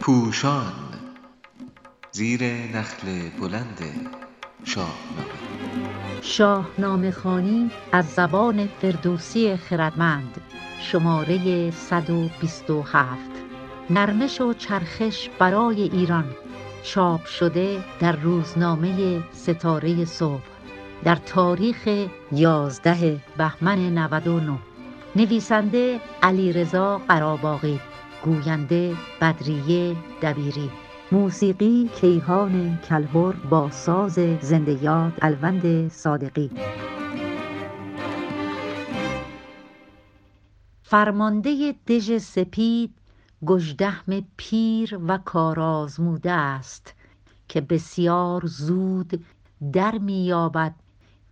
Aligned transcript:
پوشان 0.00 0.72
زیر 2.12 2.44
نخل 2.44 3.28
بلند 3.40 3.80
شاهنامه. 4.64 4.92
شاهنامه 6.22 7.10
خوانی 7.10 7.70
از 7.92 8.06
زبان 8.06 8.66
فردوسی 8.66 9.56
خردمند 9.56 10.40
شماره 10.80 11.70
127 11.70 13.18
نرمش 13.90 14.40
و 14.40 14.54
چرخش 14.54 15.28
برای 15.38 15.82
ایران. 15.82 16.24
چاپ 16.82 17.24
شده 17.24 17.84
در 18.00 18.16
روزنامه 18.16 19.22
ستاره 19.32 20.04
صبح. 20.04 20.42
در 21.04 21.16
تاریخ 21.16 22.08
11 22.32 23.20
بهمن 23.38 23.78
99 23.98 24.58
نویسنده 25.16 26.00
علیرضا 26.22 26.98
قراباغی 26.98 27.80
گوینده 28.24 28.96
بدریه 29.20 29.96
دبیری. 30.22 30.70
موسیقی 31.12 31.90
کیهان 32.00 32.78
کلهر 32.88 33.32
با 33.32 33.70
ساز 33.70 34.18
زنده 34.40 34.84
یاد 34.84 35.12
الوند 35.22 35.88
صادقی. 35.88 36.50
فرمانده 40.82 41.74
دژ 41.86 42.18
سپید 42.18 42.94
گژدهم 43.46 44.24
پیر 44.36 44.98
و 45.08 45.18
کارآزموده 45.18 46.30
است 46.32 46.94
که 47.48 47.60
بسیار 47.60 48.46
زود 48.46 49.24
در 49.72 49.98
مییابد 49.98 50.74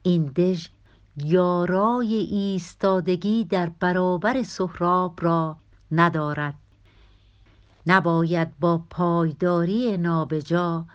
این 0.02 0.24
دژ 0.24 0.68
یارای 1.24 2.14
ایستادگی 2.14 3.44
در 3.44 3.68
برابر 3.80 4.42
سهراب 4.42 5.18
را 5.22 5.56
ندارد. 5.92 6.54
نباید 7.86 8.58
با 8.60 8.84
پایداری 8.90 9.96
نابجا 9.96 10.86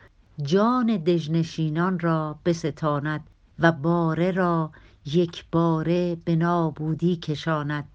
جان 0.42 0.98
دژنشینان 0.98 2.00
را 2.00 2.40
بستاند 2.46 3.30
و 3.60 3.72
باره 3.72 4.32
را 4.32 4.72
یکباره 5.06 6.16
به 6.16 6.36
نابودی 6.36 7.16
کشاند. 7.16 7.88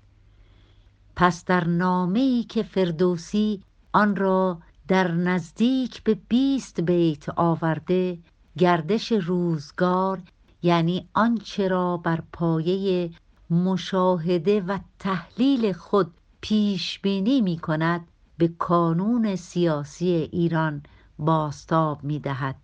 پس 1.16 1.44
در 1.44 1.64
نامه 1.64 2.20
ای 2.20 2.42
که 2.42 2.62
فردوسی 2.62 3.62
آن 3.92 4.16
را 4.16 4.58
در 4.88 5.10
نزدیک 5.10 6.02
به 6.02 6.14
بیست 6.28 6.80
بیت 6.80 7.28
آورده 7.28 8.18
گردش 8.58 9.12
روزگار 9.12 10.22
یعنی 10.62 11.08
آنچه 11.14 11.69
را 11.69 11.97
بر 11.97 12.22
پایه 12.33 13.11
مشاهده 13.50 14.61
و 14.61 14.78
تحلیل 14.98 15.72
خود 15.72 16.14
پیش 16.41 16.98
بینی 16.98 17.41
می 17.41 17.58
کند 17.58 18.08
به 18.39 18.48
کانون 18.48 19.36
سیاسی 19.36 20.08
ایران 20.08 20.83
بازتاب 21.19 22.05
می 22.05 22.19
دهد 22.19 22.56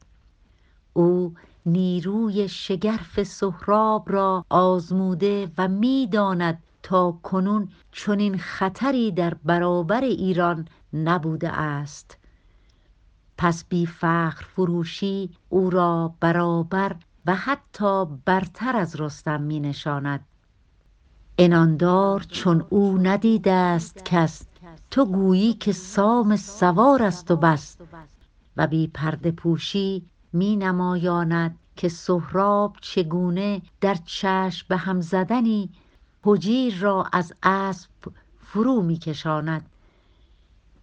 او 0.93 1.35
نیروی 1.67 2.49
شگرف 2.49 3.23
سهراب 3.23 4.13
را 4.13 4.45
آزموده 4.51 5.51
و 5.59 5.69
می 5.69 6.09
داند 6.13 6.63
تا 6.83 7.19
کنون 7.23 7.69
چنین 7.93 8.39
خطری 8.39 9.13
در 9.13 9.35
برابر 9.35 10.01
ایران 10.01 10.69
نبوده 10.93 11.49
است. 11.49 12.19
پس 13.39 13.65
بی 13.65 13.87
فخر 13.87 14.45
فروشی 14.45 15.31
او 15.49 15.71
را 15.71 16.15
برابر 16.21 16.97
و 17.27 17.35
حتی 17.35 18.05
برتر 18.25 18.77
از 18.77 19.01
رستم 19.01 19.43
می 19.43 19.61
نشاند. 19.61 20.25
عناندار 21.39 22.23
چون 22.23 22.67
او 22.71 22.99
ندیده 22.99 23.53
است 23.53 24.05
کس 24.05 24.47
تو 24.91 25.05
گویی 25.05 25.55
که 25.55 25.73
سام 25.73 26.37
سوار 26.37 27.03
است 27.03 27.31
و 27.31 27.37
بس. 27.37 27.77
و 28.57 28.67
بی 28.67 28.87
پرده 28.87 29.31
پوشی 29.31 30.07
می 30.33 30.57
نمایاند 30.57 31.59
که 31.77 31.89
سهراب 31.89 32.77
چگونه 32.81 33.63
در 33.81 33.95
چشم 33.95 34.67
به 34.69 34.77
هم 34.77 35.01
زدنی 35.01 35.71
هجیر 36.25 36.79
را 36.79 37.07
از 37.13 37.33
اسب 37.43 37.91
فرو 38.41 38.83
می 38.83 38.99
کشاند. 38.99 39.71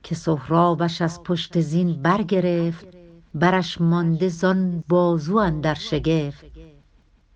که 0.03 0.15
سهرابش 0.15 1.01
از 1.01 1.23
پشت 1.23 1.59
زین 1.61 2.01
برگرفت 2.01 3.02
برش 3.35 3.81
مانده 3.81 4.29
زان 4.29 4.83
بازو 4.89 5.37
اندر 5.37 5.73
شگفت. 5.73 6.45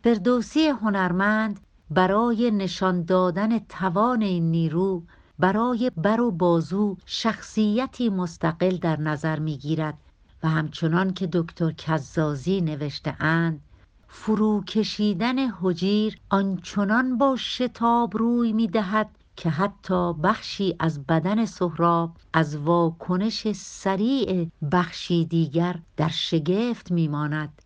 فردوسی 0.04 0.68
هنرمند 0.68 1.60
برای 1.90 2.52
نشان 2.52 3.04
دادن 3.04 3.60
توان 3.60 4.22
این 4.22 4.52
نیرو 4.52 5.04
برای 5.40 5.92
بر 5.98 6.22
و 6.22 6.32
بازو 6.32 6.98
شخصیتی 7.06 8.10
مستقل 8.10 8.78
در 8.78 9.00
نظر 9.00 9.40
می 9.40 9.58
گیرد 9.58 9.98
و 10.44 10.50
همچنان 10.50 11.14
که 11.14 11.30
دکتر 11.34 11.72
کزازی 11.72 12.62
نوشته 12.62 13.24
اند 13.24 13.62
فرو 14.08 14.64
کشیدن 14.64 15.36
هجیر 15.40 16.20
آنچنان 16.30 17.18
با 17.18 17.36
شتاب 17.36 18.18
روی 18.18 18.54
می 18.54 18.68
دهد 18.68 19.10
که 19.38 19.50
حتی 19.50 20.14
بخشی 20.14 20.76
از 20.80 21.06
بدن 21.06 21.46
سهراب 21.46 22.18
از 22.34 22.58
واکنش 22.58 23.52
سریع 23.52 24.52
بخشی 24.72 25.26
دیگر 25.26 25.80
در 25.98 26.10
شگفت 26.10 26.92
می 26.92 27.08
ماند 27.08 27.62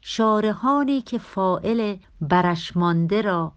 شارحانی 0.00 1.00
که 1.00 1.18
فاعل 1.18 1.96
برش 2.20 2.76
مانده 2.76 3.22
را 3.22 3.52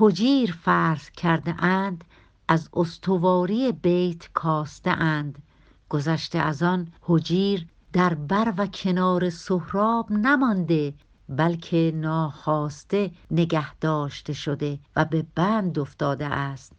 هجیر 0.00 0.52
فرض 0.52 1.10
کرده 1.10 1.64
اند 1.64 2.04
از 2.48 2.68
استواری 2.72 3.72
بیت 3.72 4.28
کاسته 4.32 4.90
اند. 4.90 5.42
گذشته 5.88 6.38
از 6.38 6.62
آن 6.62 6.92
هجیر 7.08 7.66
در 7.92 8.14
بر 8.14 8.54
و 8.56 8.66
کنار 8.66 9.30
سهراب 9.30 10.12
نمانده. 10.12 10.94
بلکه 11.28 11.92
ناخواسته 11.94 13.10
نگه 13.30 13.74
داشته 13.74 14.32
شده 14.32 14.78
و 14.96 15.04
به 15.04 15.26
بند 15.34 15.78
افتاده 15.78 16.26
است. 16.26 16.72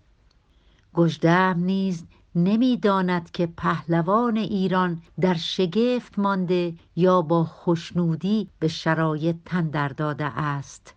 گژدهم 0.93 1.59
نیز 1.59 2.05
نمی 2.35 2.77
داند 2.77 3.31
که 3.31 3.47
پهلوان 3.47 4.37
ایران 4.37 5.01
در 5.21 5.33
شگفت 5.33 6.19
مانده 6.19 6.73
یا 6.95 7.21
با 7.21 7.43
خشنودی 7.45 8.49
به 8.59 8.67
شرایط 8.67 9.35
تن 9.45 9.67
در 9.69 9.87
داده 9.87 10.25
است. 10.25 10.95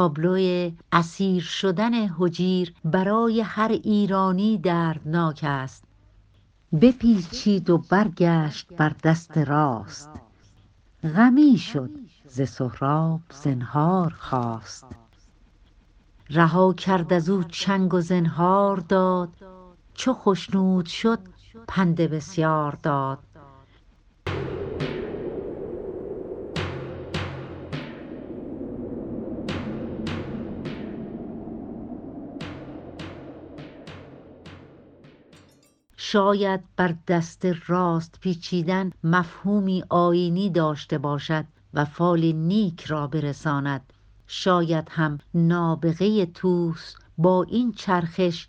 تابلو 0.00 0.70
اسیر 0.92 1.42
شدن 1.42 1.94
هجیر 1.94 2.74
برای 2.84 3.40
هر 3.40 3.68
ایرانی 3.68 4.58
دردناک 4.58 5.40
است. 5.42 5.84
بپیچید 6.80 7.70
و 7.70 7.78
برگشت 7.78 8.72
بر 8.72 8.92
دست 9.04 9.38
راست. 9.38 10.10
غمی 11.04 11.58
شد 11.58 11.90
ز 12.28 12.42
سهراب 12.42 13.20
زنهار 13.30 14.14
خواست. 14.18 14.86
رها 16.30 16.72
کرد 16.72 17.12
از 17.12 17.30
او 17.30 17.44
چنگ 17.44 17.94
و 17.94 18.00
زنهار 18.00 18.76
داد. 18.76 19.28
چو 19.94 20.14
خشنود 20.14 20.86
شد 20.86 21.18
پند 21.68 21.96
بسیار 21.96 22.78
داد. 22.82 23.18
شاید 36.12 36.60
بر 36.76 36.94
دست 37.08 37.46
راست 37.66 38.18
پیچیدن 38.20 38.90
مفهومی 39.04 39.84
آینی 39.88 40.50
داشته 40.50 40.98
باشد 40.98 41.44
و 41.74 41.84
فال 41.84 42.32
نیک 42.32 42.84
را 42.84 43.06
برساند. 43.06 43.92
شاید 44.26 44.88
هم 44.90 45.18
نابغه 45.34 46.26
توس 46.26 46.94
با 47.18 47.42
این 47.42 47.72
چرخش 47.72 48.46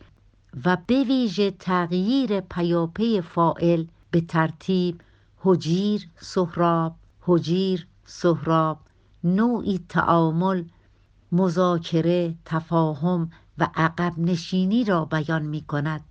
و 0.66 0.78
به 0.88 1.04
ویژه 1.04 1.52
تغییر 1.52 2.40
پیاپی 2.40 3.22
فائل 3.22 3.86
به 4.12 4.22
ترتیب 4.22 5.02
هجیر 5.46 6.10
سهراب 6.20 6.96
هجیر 7.28 7.88
سهراب 8.06 8.80
نوعی 9.24 9.80
تعامل 9.90 10.64
مذاکره 11.32 12.36
تفاهم 12.46 13.32
و 13.58 13.68
عقب 13.76 14.14
نشینی 14.18 14.84
را 14.84 15.06
بیان 15.06 15.42
می 15.42 15.62
کند 15.62 16.11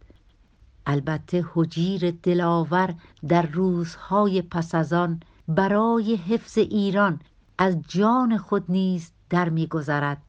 البته 0.86 1.44
هجیر 1.56 2.10
دلاور 2.10 2.94
در 3.28 3.46
روزهای 3.46 4.42
پس 4.42 4.74
از 4.74 4.92
آن 4.92 5.20
برای 5.48 6.16
حفظ 6.16 6.58
ایران 6.58 7.20
از 7.58 7.76
جان 7.88 8.38
خود 8.38 8.64
نیز 8.68 9.12
در 9.30 9.48
میگذرد 9.48 10.22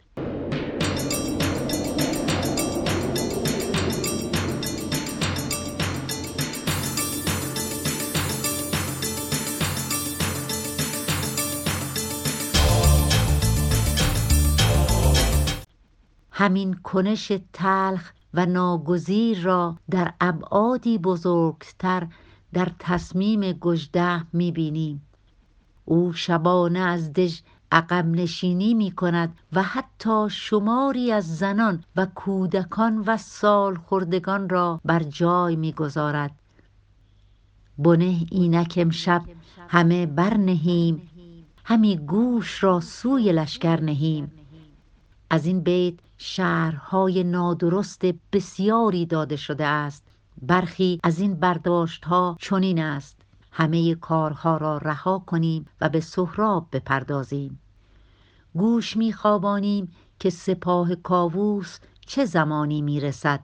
همین 16.32 16.74
کنش 16.74 17.32
تلخ 17.54 18.12
و 18.34 18.46
ناگزیر 18.46 19.42
را 19.42 19.78
در 19.90 20.14
ابعادی 20.22 20.98
بزرگتر 20.98 22.08
در 22.54 22.72
تصمیم 22.80 23.52
گژدهم 23.52 24.28
می‌بینیم. 24.34 25.02
او 25.86 26.14
شبانه 26.14 26.80
از 26.80 27.14
دژ 27.14 27.40
عقب 27.72 28.06
نشینی 28.06 28.74
می 28.74 28.92
کند 28.92 29.38
و 29.54 29.64
حتی 29.64 30.30
شماری 30.30 31.12
از 31.12 31.38
زنان 31.38 31.84
و 31.96 32.06
کودکان 32.06 33.04
و 33.08 33.18
سالخوردگان 33.18 34.50
را 34.50 34.82
بر 34.86 35.04
جای 35.04 35.56
می‌گذارد. 35.56 36.32
بنه 37.78 38.26
اینک 38.32 38.74
امشب 38.78 39.22
همه 39.68 40.06
برنهیم 40.06 41.10
همی 41.64 41.98
گوش 41.98 42.64
را 42.64 42.80
سوی 42.80 43.32
لشکر 43.32 43.82
نهیم. 43.82 44.32
از 45.30 45.46
این 45.46 45.60
بیت 45.60 45.94
شرحهای 46.24 47.24
نادرست 47.24 48.02
بسیاری 48.34 49.06
داده 49.06 49.36
شده 49.36 49.66
است. 49.66 50.04
برخی 50.42 51.00
از 51.04 51.20
این 51.20 51.36
برداشتها 51.36 52.38
چنین 52.40 52.80
است. 52.80 53.22
همه 53.52 53.96
کارها 53.96 54.58
را 54.58 54.78
رها 54.78 55.20
کنیم 55.20 55.66
و 55.82 55.90
به 55.90 56.00
سهراب 56.00 56.68
بپردازیم. 56.72 57.60
گوش 58.54 58.98
میخوابانیم 58.98 59.92
که 60.20 60.30
سپاه 60.30 60.96
کاووس 60.96 61.80
چه 62.08 62.26
زمانی 62.26 62.82
می‌رسد. 62.82 63.40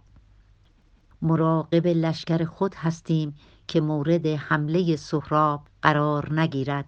مراقب 1.21 1.87
لشکر 1.87 2.45
خود 2.45 2.75
هستیم 2.75 3.35
که 3.67 3.81
مورد 3.81 4.27
حمله 4.27 4.95
سهراب 4.95 5.61
قرار 5.81 6.39
نگیرد. 6.39 6.85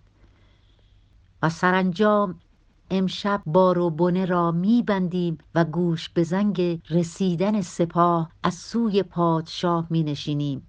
و 1.44 1.50
سرانجام 1.50 2.40
امشب 2.92 3.42
بار 3.46 3.80
و 3.80 3.90
بنه 3.90 4.26
را 4.26 4.52
میبندیم 4.52 5.38
و 5.56 5.66
گوش 5.66 6.10
به 6.10 6.24
زنگ 6.24 6.82
رسیدن 6.90 7.62
سپاه 7.62 8.32
از 8.44 8.54
سوی 8.54 9.04
پادشاه 9.04 9.88
می 9.90 10.04
نشینیم 10.04 10.68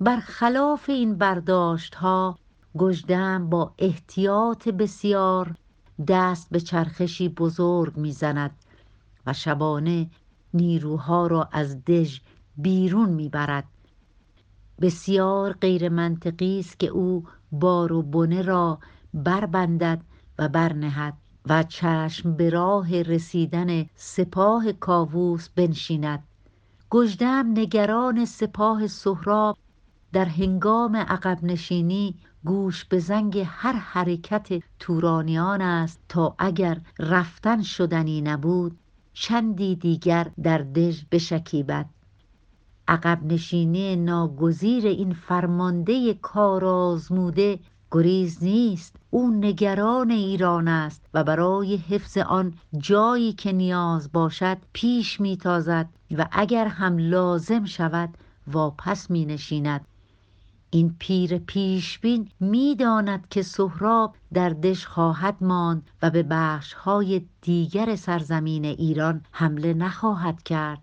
برخلاف 0.00 0.90
این 0.90 1.14
برداشت 1.14 1.94
ها 1.94 2.38
گژدهم 2.78 3.50
با 3.50 3.74
احتیاط 3.78 4.68
بسیار 4.68 5.54
دست 6.08 6.50
به 6.50 6.60
چرخشی 6.60 7.28
بزرگ 7.28 7.96
می‌زند 7.96 8.50
و 9.26 9.32
شبانه 9.32 10.10
نیروها 10.54 11.26
را 11.26 11.48
از 11.52 11.84
دژ 11.84 12.20
بیرون 12.56 13.08
می‌برد. 13.08 13.64
بسیار 14.80 15.52
غیر 15.52 15.88
منطقی 15.88 16.58
است 16.60 16.78
که 16.78 16.86
او 16.86 17.24
بار 17.52 17.92
و 17.92 18.02
بنه 18.02 18.42
را 18.42 18.78
بربندد 19.14 20.00
و 20.38 20.48
برنهد 20.48 21.14
و 21.48 21.62
چشم 21.62 22.32
به 22.32 22.50
راه 22.50 23.02
رسیدن 23.02 23.86
سپاه 23.94 24.72
کاووس 24.72 25.48
بنشیند. 25.48 26.22
گژدهم 26.90 27.50
نگران 27.50 28.24
سپاه 28.24 28.86
سهراب 28.86 29.58
در 30.12 30.24
هنگام 30.24 30.96
عقب 30.96 31.38
نشینی 31.42 32.14
گوش 32.44 32.84
به 32.84 32.98
زنگ 32.98 33.42
هر 33.46 33.72
حرکت 33.72 34.62
تورانیان 34.78 35.62
است 35.62 36.00
تا 36.08 36.34
اگر 36.38 36.80
رفتن 36.98 37.62
شدنی 37.62 38.20
نبود 38.20 38.78
چندی 39.12 39.76
دیگر 39.76 40.30
در 40.42 40.58
دژ 40.58 41.04
بشکیبد. 41.12 41.86
عقب 42.88 43.24
نشینی 43.24 43.96
ناگزیر 43.96 44.86
این 44.86 45.12
فرمانده 45.12 46.14
کارآزموده 46.14 47.58
گریز 47.90 48.44
نیست. 48.44 48.96
او 49.10 49.30
نگران 49.30 50.10
ایران 50.10 50.68
است 50.68 51.02
و 51.14 51.24
برای 51.24 51.76
حفظ 51.76 52.18
آن 52.18 52.54
جایی 52.78 53.32
که 53.32 53.52
نیاز 53.52 54.12
باشد 54.12 54.58
پیش 54.72 55.20
میتازد 55.20 55.88
و 56.18 56.28
اگر 56.32 56.66
هم 56.66 56.98
لازم 56.98 57.64
شود 57.64 58.08
واپس 58.46 59.10
می 59.10 59.24
نشیند 59.24 59.86
این 60.70 60.96
پیر 60.98 61.38
پیشبین 61.38 62.28
می‌داند 62.40 63.28
که 63.28 63.42
سهراب 63.42 64.14
در 64.32 64.50
دژ 64.50 64.84
خواهد 64.84 65.36
ماند 65.40 65.90
و 66.02 66.10
به 66.10 66.22
بخشهای 66.22 67.22
دیگر 67.42 67.96
سرزمین 67.96 68.64
ایران 68.64 69.20
حمله 69.30 69.74
نخواهد 69.74 70.42
کرد. 70.42 70.78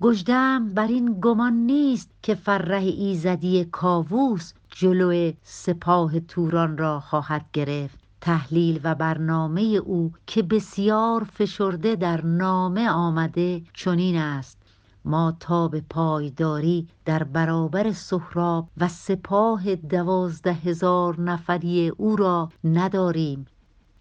گژدهم 0.00 0.74
بر 0.74 0.86
این 0.86 1.20
گمان 1.20 1.52
نیست 1.52 2.10
که 2.22 2.34
فره 2.34 2.82
ایزدی 2.82 3.64
کاووس 3.64 4.52
جلو 4.80 5.32
سپاه 5.42 6.20
توران 6.20 6.78
را 6.78 7.00
خواهد 7.00 7.46
گرفت. 7.52 7.98
تحلیل 8.20 8.80
و 8.84 8.94
برنامه 8.94 9.60
او 9.60 10.12
که 10.26 10.42
بسیار 10.42 11.24
فشرده 11.24 11.96
در 11.96 12.24
نامه 12.24 12.90
آمده 12.90 13.62
چنین 13.74 14.16
است. 14.18 14.58
ما 15.04 15.36
تاب 15.40 15.80
پایداری 15.80 16.88
در 17.04 17.22
برابر 17.22 17.92
سهراب 17.92 18.68
و 18.76 18.88
سپاه 18.88 19.74
دوازده 19.74 20.52
هزار 20.52 21.20
نفری 21.20 21.88
او 21.88 22.16
را 22.16 22.48
نداریم. 22.64 23.46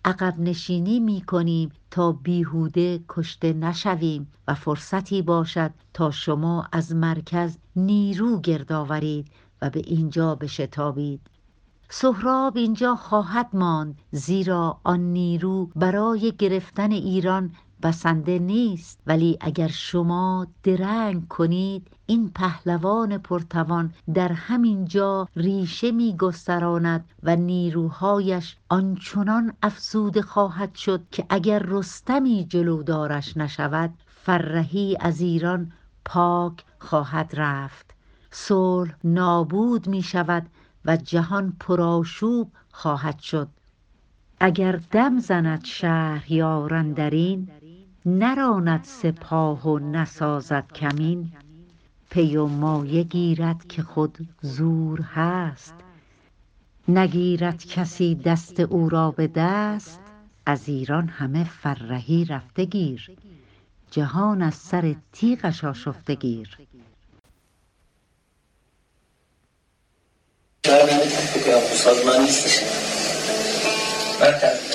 عقب 0.06 0.40
نشینی 0.40 1.00
می 1.00 1.22
کنیم 1.22 1.72
تا 1.92 2.12
بیهوده 2.12 3.00
کشته 3.10 3.54
نشویم 3.54 4.28
و 4.48 4.54
فرصتی 4.54 5.22
باشد 5.22 5.72
تا 5.94 6.12
شما 6.12 6.68
از 6.72 6.96
مرکز 6.96 7.58
نیرو 7.75 8.40
گرد 8.40 8.72
آورید. 8.72 9.28
و 9.62 9.70
به 9.70 9.80
اینجا 9.80 10.36
بشتابید. 10.36 11.22
سهراب 11.90 12.58
اینجا 12.58 12.96
خواهد 12.96 13.50
ماند 13.54 13.98
زیرا 14.12 14.80
آن 14.84 15.00
نیرو 15.00 15.70
برای 15.76 16.34
گرفتن 16.38 16.92
ایران 16.92 17.52
بسنده 17.84 18.40
نیست. 18.40 19.00
ولی 19.08 19.38
اگر 19.42 19.68
شما 19.68 20.48
درنگ 20.64 21.28
کنید 21.28 21.88
این 22.06 22.32
پهلوان 22.36 23.18
پرتوان 23.18 23.94
در 24.14 24.32
همین 24.32 24.86
جا 24.86 25.28
ریشه 25.36 25.92
می 25.92 26.18
گستراند 26.18 27.06
و 27.24 27.36
نیروهایش 27.36 28.58
آنچنان 28.70 29.54
افزوده 29.64 30.22
خواهد 30.22 30.76
شد 30.76 31.02
که 31.12 31.26
اگر 31.30 31.60
رستمی 31.60 32.46
جلودارش 32.50 33.38
نشود 33.38 33.94
فرهی 34.08 34.98
از 35.00 35.22
ایران 35.22 35.72
پاک 36.06 36.66
خواهد 36.80 37.32
رفت. 37.34 37.87
صلح 38.39 38.96
نابود 39.03 39.88
می 39.88 40.01
شود 40.01 40.46
و 40.86 40.98
جهان 40.98 41.53
پرآشوب 41.60 42.51
خواهد 42.72 43.20
شد. 43.20 43.48
اگر 44.39 44.79
دم 44.91 45.20
زند 45.20 45.65
شهریار 45.65 46.74
اندرین 46.74 47.50
نراند 48.06 48.84
سپاه 48.84 49.67
و 49.67 49.79
نسازد 49.79 50.72
کمین. 50.75 51.32
پی 52.10 52.38
و 52.38 52.46
مایه 52.48 53.03
گیرد 53.03 53.67
که 53.67 53.84
خود 53.84 54.27
زور 54.41 55.01
هست. 55.01 55.74
نگیرد 56.88 57.65
کسی 57.65 58.15
دست 58.15 58.60
او 58.60 58.89
را 58.89 59.12
به 59.12 59.27
دست. 59.27 60.00
از 60.46 60.70
ایران 60.70 61.08
همه 61.08 61.44
فرهی 61.44 62.25
رفته 62.25 62.65
گیر. 62.65 63.12
جهان 63.91 64.41
از 64.41 64.56
سر 64.56 64.96
تیغش 65.12 65.63
آشفته 65.63 66.15
گیر. 66.15 66.58
لا 70.68 70.86
من 70.86 71.12
حكمك 71.18 71.48
ينقص 71.48 71.88
المال 71.88 72.30
مركز 74.22 74.67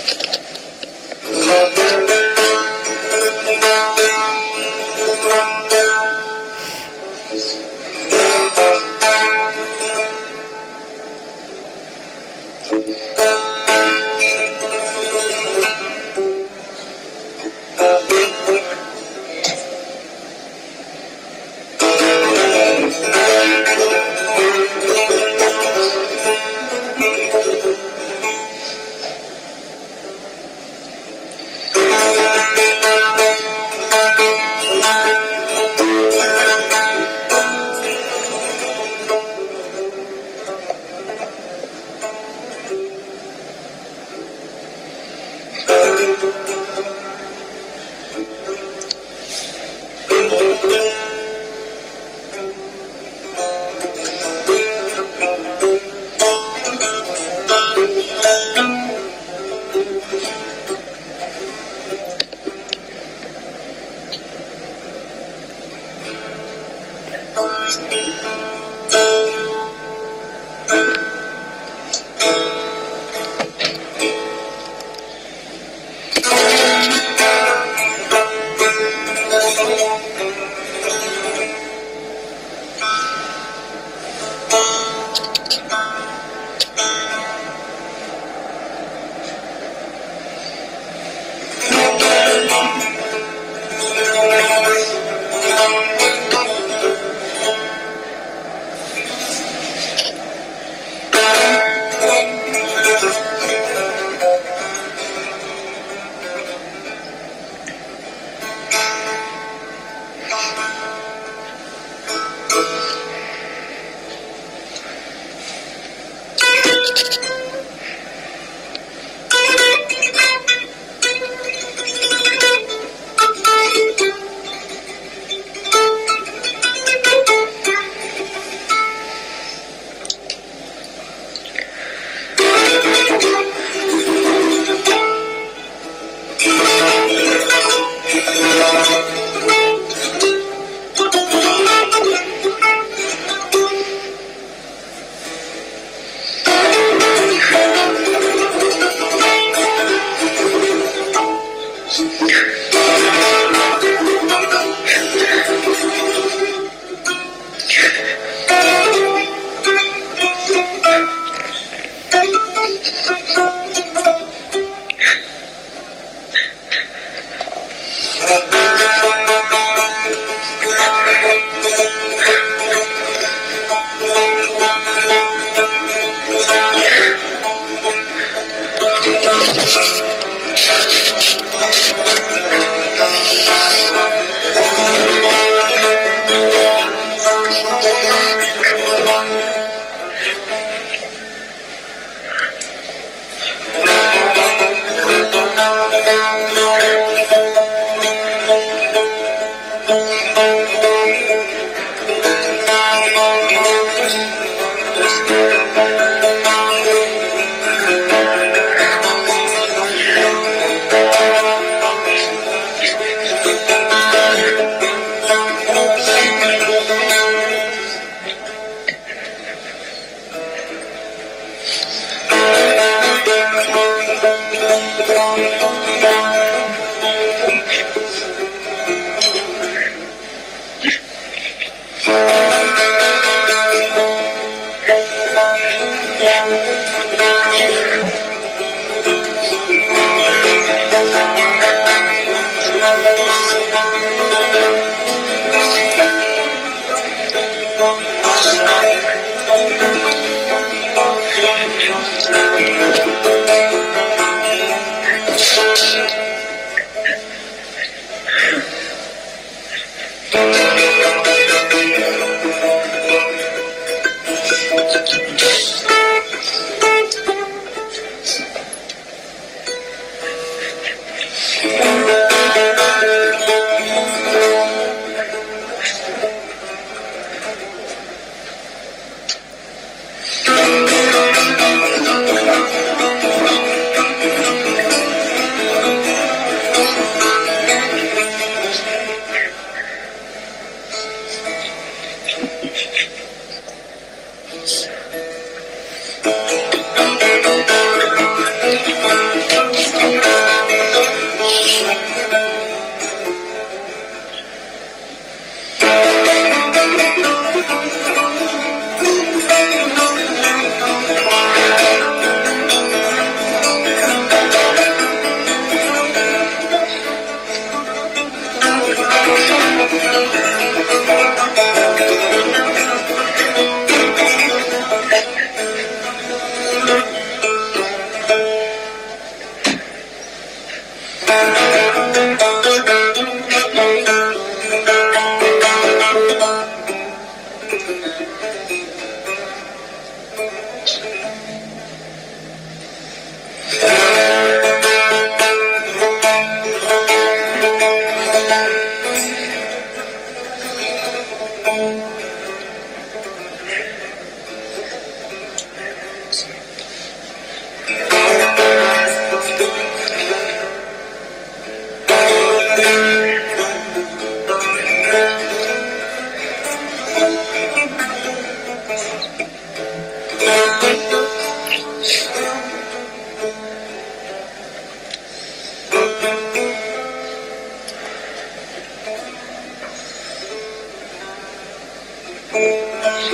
Thank 383.03 383.33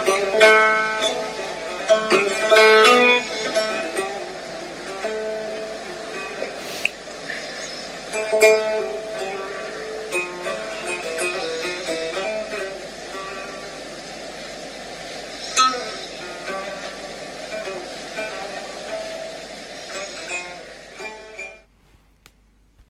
you. 0.00 0.05